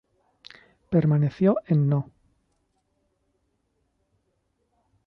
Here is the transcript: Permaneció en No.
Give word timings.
Permaneció 0.89 1.53
en 1.67 1.87
No. 1.87 2.09